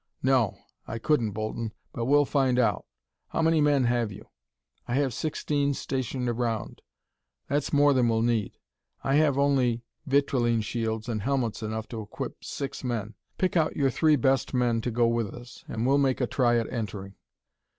"No. 0.23 0.57
I 0.87 0.97
couldn't, 0.97 1.29
Bolton, 1.33 1.73
but 1.93 2.05
we'll 2.05 2.25
find 2.25 2.57
out. 2.57 2.85
How 3.27 3.43
many 3.43 3.61
men 3.61 3.83
have 3.83 4.11
you?" 4.11 4.29
"I 4.87 4.95
have 4.95 5.13
sixteen 5.13 5.75
stationed 5.75 6.27
around." 6.27 6.81
"That's 7.49 7.71
more 7.71 7.93
than 7.93 8.07
we'll 8.09 8.23
need. 8.23 8.57
I 9.03 9.13
have 9.17 9.37
only 9.37 9.83
vitrilene 10.07 10.61
shields 10.61 11.07
and 11.07 11.21
helmets 11.21 11.61
enough 11.61 11.87
to 11.89 12.01
equip 12.01 12.43
six 12.43 12.83
men. 12.83 13.13
Pick 13.37 13.55
out 13.55 13.75
your 13.77 13.91
three 13.91 14.15
best 14.15 14.55
men 14.55 14.81
to 14.81 14.89
go 14.89 15.05
with 15.07 15.27
us 15.35 15.63
and 15.67 15.85
we'll 15.85 15.99
make 15.99 16.19
a 16.19 16.25
try 16.25 16.57
at 16.57 16.73
entering." 16.73 17.13